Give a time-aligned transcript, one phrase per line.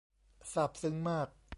[0.53, 1.27] ซาบซึ้งมาก